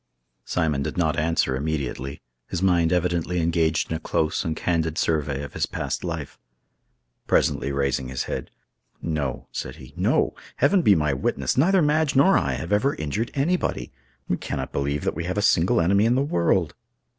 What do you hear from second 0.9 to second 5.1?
not answer immediately—his mind evidently engaged in a close and candid